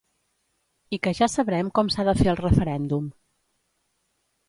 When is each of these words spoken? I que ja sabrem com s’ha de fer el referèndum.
I 0.97 0.99
que 1.03 1.13
ja 1.19 1.27
sabrem 1.35 1.71
com 1.81 1.93
s’ha 1.97 2.07
de 2.09 2.17
fer 2.25 2.29
el 2.35 2.43
referèndum. 2.43 3.15